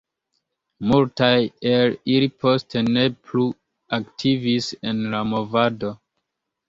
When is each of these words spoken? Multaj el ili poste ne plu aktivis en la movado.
Multaj 0.91 1.33
el 1.73 1.93
ili 2.13 2.31
poste 2.45 2.83
ne 2.95 3.03
plu 3.29 3.45
aktivis 4.01 4.71
en 4.93 5.05
la 5.13 5.25
movado. 5.35 5.93